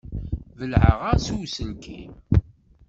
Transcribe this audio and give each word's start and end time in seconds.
Belɛeɣ-as 0.57 1.25
i 1.33 1.35
uselkim. 1.41 2.11